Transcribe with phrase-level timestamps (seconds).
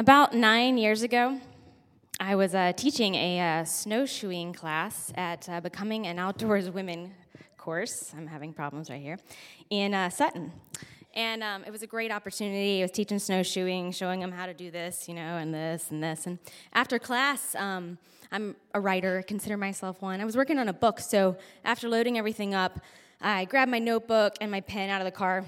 [0.00, 1.40] About nine years ago,
[2.20, 7.12] I was uh, teaching a uh, snowshoeing class at uh, Becoming an Outdoors Women
[7.56, 8.14] course.
[8.16, 9.18] I'm having problems right here
[9.70, 10.52] in uh, Sutton.
[11.14, 12.78] And um, it was a great opportunity.
[12.78, 16.00] I was teaching snowshoeing, showing them how to do this, you know, and this and
[16.00, 16.28] this.
[16.28, 16.38] And
[16.72, 17.98] after class, um,
[18.30, 20.20] I'm a writer, consider myself one.
[20.20, 22.78] I was working on a book, so after loading everything up,
[23.20, 25.44] I grabbed my notebook and my pen out of the car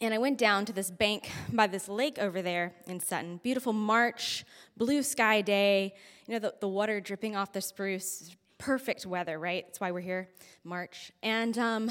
[0.00, 3.40] and I went down to this bank by this lake over there in Sutton.
[3.42, 4.44] Beautiful March,
[4.76, 5.94] blue sky day.
[6.26, 8.36] You know, the, the water dripping off the spruce.
[8.58, 9.64] Perfect weather, right?
[9.66, 10.28] That's why we're here,
[10.64, 11.12] March.
[11.22, 11.90] And um,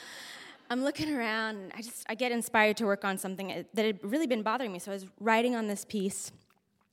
[0.70, 3.98] I'm looking around, and I just I get inspired to work on something that had
[4.02, 4.78] really been bothering me.
[4.78, 6.32] So I was writing on this piece,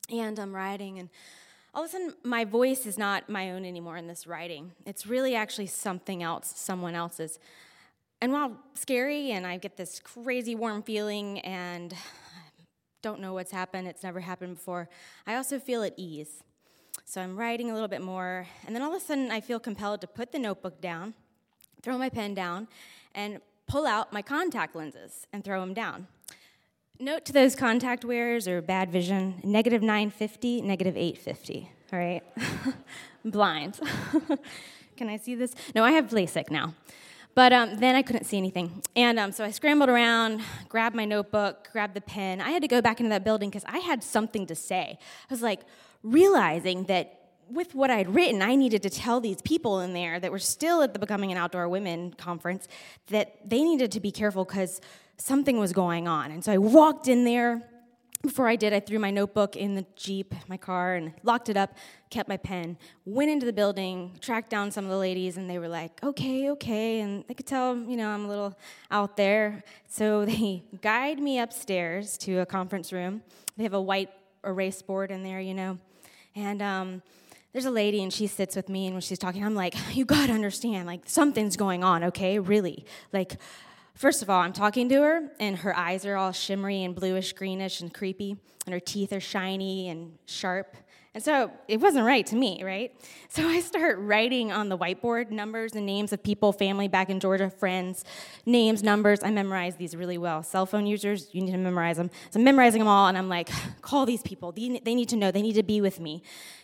[0.10, 1.10] and I'm writing, and
[1.74, 4.72] all of a sudden my voice is not my own anymore in this writing.
[4.86, 7.38] It's really actually something else, someone else's.
[8.22, 11.94] And while scary, and I get this crazy warm feeling, and
[13.02, 14.90] don't know what's happened, it's never happened before,
[15.28, 16.44] I also feel at ease.
[17.04, 19.60] So I'm writing a little bit more, and then all of a sudden I feel
[19.60, 21.14] compelled to put the notebook down,
[21.82, 22.68] throw my pen down,
[23.14, 26.08] and pull out my contact lenses and throw them down.
[27.00, 31.70] Note to those contact wearers or bad vision negative 950, negative 850.
[31.92, 32.24] All right?
[33.26, 33.80] blind.
[34.98, 35.54] Can I see this?
[35.76, 36.74] No, I have LASIK now.
[37.36, 38.82] But um, then I couldn't see anything.
[38.96, 42.40] And um, so I scrambled around, grabbed my notebook, grabbed the pen.
[42.40, 44.98] I had to go back into that building because I had something to say.
[44.98, 45.60] I was like
[46.02, 47.20] realizing that
[47.50, 50.82] with what I'd written, I needed to tell these people in there that were still
[50.82, 52.68] at the Becoming an Outdoor Women conference
[53.08, 54.82] that they needed to be careful because
[55.18, 56.32] something was going on.
[56.32, 57.62] And so I walked in there
[58.22, 61.58] before I did, I threw my notebook in the Jeep, my car, and locked it
[61.58, 61.76] up,
[62.10, 65.60] kept my pen, went into the building, tracked down some of the ladies, and they
[65.60, 67.02] were like, okay, okay.
[67.02, 68.58] And they could tell, you know, I'm a little
[68.90, 69.64] out there.
[69.88, 73.22] So they guide me upstairs to a conference room.
[73.58, 74.10] They have a white
[74.44, 75.78] erase board in there, you know.
[76.36, 77.02] And um,
[77.54, 80.04] there's a lady, and she sits with me, and when she's talking, I'm like, you
[80.06, 82.40] gotta understand, like, something's going on, okay?
[82.40, 82.86] Really.
[83.14, 83.38] Like,
[83.96, 87.32] First of all, I'm talking to her, and her eyes are all shimmery and bluish,
[87.32, 88.36] greenish, and creepy,
[88.66, 90.76] and her teeth are shiny and sharp.
[91.14, 92.92] And so it wasn't right to me, right?
[93.30, 97.20] So I start writing on the whiteboard numbers and names of people, family back in
[97.20, 98.06] Georgia, friends,
[98.46, 99.24] names, numbers.
[99.24, 100.42] I memorize these really well.
[100.42, 102.10] Cell phone users, you need to memorize them.
[102.30, 103.50] So I'm memorizing them all, and I'm like,
[103.82, 104.52] call these people.
[104.52, 105.32] They need to know.
[105.32, 106.22] They need to be with me.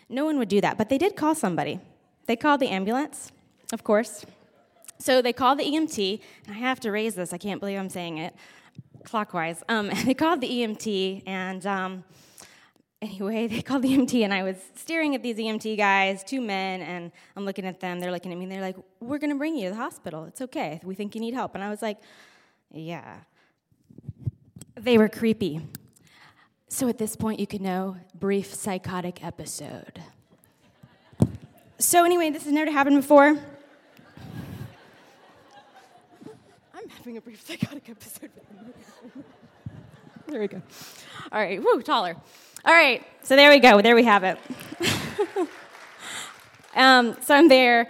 [0.08, 1.80] No one would do that, but they did call somebody.
[2.26, 3.32] They called the ambulance,
[3.74, 4.26] of course.
[5.02, 7.90] So they called the EMT, and I have to raise this, I can't believe I'm
[7.90, 8.36] saying it
[9.04, 9.64] clockwise.
[9.68, 12.04] Um, they called the EMT, and um,
[13.02, 16.82] anyway, they called the EMT, and I was staring at these EMT guys, two men,
[16.82, 18.00] and I'm looking at them.
[18.00, 20.26] They're looking at me, and they're like, We're going to bring you to the hospital.
[20.26, 20.80] It's okay.
[20.84, 21.56] We think you need help.
[21.56, 21.98] And I was like,
[22.72, 23.18] Yeah.
[24.76, 25.62] They were creepy.
[26.68, 30.02] So at this point, you could know brief psychotic episode.
[31.80, 33.38] So, anyway, this has never happened before.
[37.02, 38.30] Having a brief psychotic episode.
[40.28, 40.62] there we go.
[41.32, 42.16] All right, woo, taller.
[42.64, 43.82] All right, so there we go.
[43.82, 44.38] There we have it.
[46.76, 47.90] um, so I'm there.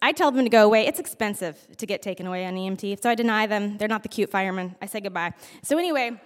[0.00, 0.86] I tell them to go away.
[0.86, 3.76] It's expensive to get taken away on EMT, so I deny them.
[3.76, 4.76] They're not the cute firemen.
[4.80, 5.34] I say goodbye.
[5.62, 6.18] So anyway,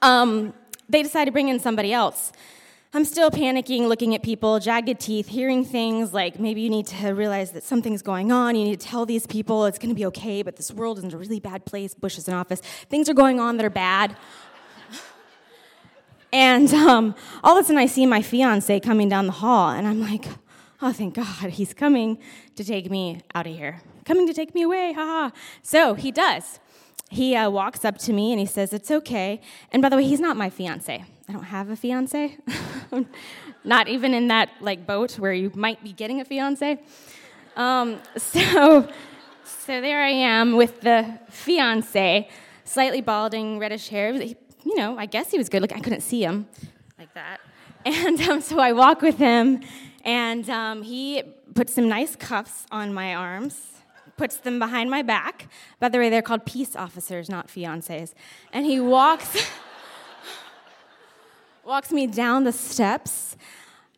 [0.00, 0.54] um,
[0.88, 2.32] they decide to bring in somebody else.
[2.96, 7.12] I'm still panicking, looking at people, jagged teeth, hearing things like maybe you need to
[7.12, 8.56] realize that something's going on.
[8.56, 11.04] You need to tell these people it's going to be okay, but this world is
[11.04, 11.92] in a really bad place.
[11.92, 12.60] Bush is in office.
[12.88, 14.16] Things are going on that are bad.
[16.32, 17.14] and um,
[17.44, 20.24] all of a sudden, I see my fiance coming down the hall, and I'm like,
[20.80, 22.16] oh, thank God, he's coming
[22.54, 23.82] to take me out of here.
[24.06, 25.32] Coming to take me away, haha.
[25.60, 26.60] So he does.
[27.10, 29.40] He uh, walks up to me and he says, It's okay.
[29.70, 31.04] And by the way, he's not my fiance.
[31.28, 32.38] I don't have a fiance.
[33.64, 36.78] Not even in that like boat where you might be getting a fiance.
[37.56, 38.88] Um, so,
[39.44, 42.28] so there I am with the fiance,
[42.64, 44.12] slightly balding, reddish hair.
[44.12, 45.78] You know, I guess he was good looking.
[45.78, 46.46] I couldn't see him
[46.98, 47.40] like that.
[47.84, 49.60] And um, so I walk with him,
[50.04, 51.22] and um, he
[51.54, 53.60] puts some nice cuffs on my arms,
[54.16, 55.48] puts them behind my back.
[55.78, 58.12] By the way, they're called peace officers, not fiancés.
[58.52, 59.36] And he walks
[61.66, 63.36] walks me down the steps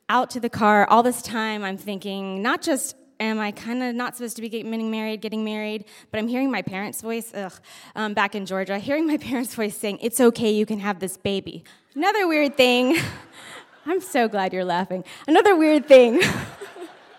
[0.09, 0.87] out to the car.
[0.89, 4.49] All this time, I'm thinking, not just am I kind of not supposed to be
[4.49, 7.53] getting married, getting married, but I'm hearing my parents' voice, ugh,
[7.95, 11.19] um, back in Georgia, hearing my parents' voice saying, It's okay, you can have this
[11.19, 11.63] baby.
[11.95, 12.97] Another weird thing,
[13.87, 15.05] I'm so glad you're laughing.
[15.27, 16.23] Another weird thing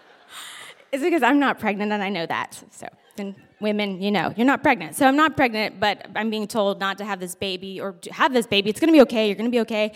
[0.91, 2.63] is because I'm not pregnant and I know that.
[2.71, 2.87] So
[3.17, 4.95] then women, you know, you're not pregnant.
[4.95, 8.13] So I'm not pregnant, but I'm being told not to have this baby or to
[8.13, 8.69] have this baby.
[8.69, 9.27] It's gonna be okay.
[9.27, 9.93] You're gonna be okay.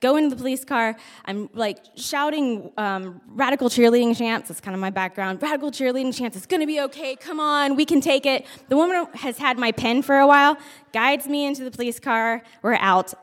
[0.00, 0.96] Go into the police car.
[1.24, 4.48] I'm like shouting um, radical cheerleading chants.
[4.48, 5.40] That's kind of my background.
[5.42, 6.36] Radical cheerleading chants.
[6.36, 7.16] It's gonna be okay.
[7.16, 8.46] Come on, we can take it.
[8.68, 10.58] The woman has had my pen for a while,
[10.92, 12.42] guides me into the police car.
[12.62, 13.14] We're out.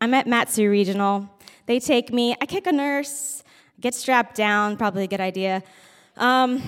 [0.00, 1.28] I'm at Mat-Su Regional.
[1.66, 2.34] They take me.
[2.40, 3.42] I kick a nurse,
[3.80, 4.76] get strapped down.
[4.76, 5.62] Probably a good idea.
[6.16, 6.62] Um,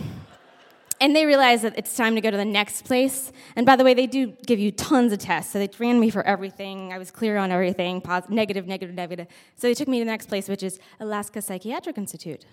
[1.00, 3.32] and they realize that it's time to go to the next place.
[3.56, 5.52] And by the way, they do give you tons of tests.
[5.52, 6.93] So they ran me for everything.
[6.93, 9.26] I was clear on everything positive, negative, negative, negative.
[9.56, 12.44] So they took me to the next place, which is Alaska Psychiatric Institute,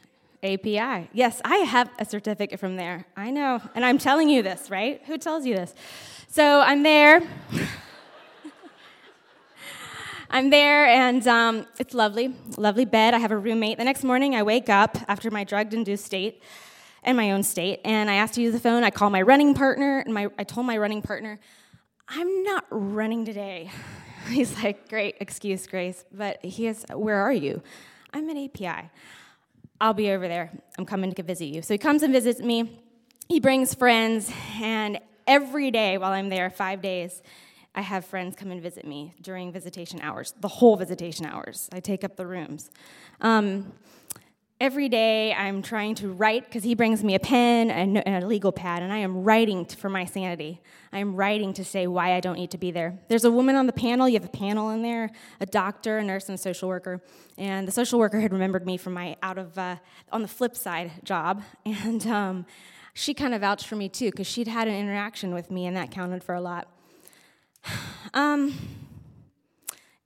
[0.43, 1.09] API.
[1.11, 3.05] Yes, I have a certificate from there.
[3.17, 3.61] I know.
[3.75, 5.01] And I'm telling you this, right?
[5.07, 5.75] Who tells you this?
[6.29, 7.21] So I'm there.
[10.29, 13.13] I'm there, and um, it's lovely, lovely bed.
[13.13, 13.77] I have a roommate.
[13.77, 16.43] The next morning, I wake up after my drug induced state
[17.05, 17.81] in my own state.
[17.85, 18.83] And I asked to use the phone.
[18.83, 21.39] I call my running partner, and my, I told my running partner,
[22.07, 23.71] I'm not running today.
[24.29, 26.05] He's like, Great excuse, Grace.
[26.11, 27.61] But he is, Where are you?
[28.13, 28.89] I'm at API.
[29.79, 30.51] I'll be over there.
[30.77, 31.61] I'm coming to visit you.
[31.61, 32.81] So he comes and visits me.
[33.27, 37.21] He brings friends, and every day while I'm there, five days,
[37.75, 41.69] I have friends come and visit me during visitation hours, the whole visitation hours.
[41.71, 42.71] I take up the rooms.
[43.21, 43.73] Um,
[44.59, 48.51] Every day I'm trying to write because he brings me a pen and a legal
[48.51, 50.61] pad, and I am writing for my sanity.
[50.91, 52.97] I am writing to say why I don't need to be there.
[53.07, 56.03] There's a woman on the panel, you have a panel in there, a doctor, a
[56.03, 57.03] nurse, and a social worker.
[57.37, 59.75] And the social worker had remembered me from my out of, uh,
[60.11, 61.43] on the flip side job.
[61.65, 62.45] And um,
[62.95, 65.77] she kind of vouched for me too because she'd had an interaction with me, and
[65.77, 66.67] that counted for a lot.
[68.13, 68.55] Um,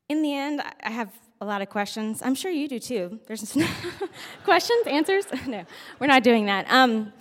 [0.10, 2.22] in the end, I have a lot of questions.
[2.24, 3.20] I'm sure you do too.
[3.26, 3.58] There's
[4.44, 5.26] questions, answers?
[5.48, 5.66] No,
[6.00, 6.68] we're not doing that.
[6.70, 7.12] Um,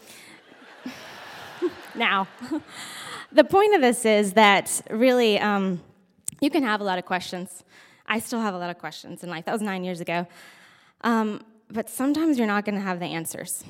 [1.94, 2.28] now,
[3.32, 5.80] the point of this is that really um,
[6.40, 7.64] you can have a lot of questions.
[8.06, 9.46] I still have a lot of questions in life.
[9.46, 10.26] That was nine years ago.
[11.00, 13.64] Um, but sometimes you're not going to have the answers.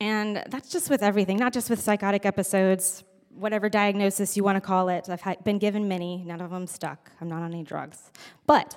[0.00, 4.60] And that's just with everything, not just with psychotic episodes, whatever diagnosis you want to
[4.60, 5.08] call it.
[5.08, 7.12] I've been given many, none of them stuck.
[7.20, 8.10] I'm not on any drugs.
[8.46, 8.76] But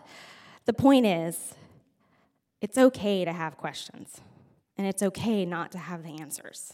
[0.65, 1.55] the point is,
[2.61, 4.21] it's okay to have questions,
[4.77, 6.73] and it's okay not to have the answers.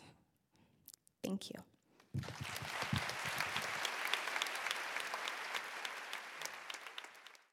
[1.23, 1.55] Thank you.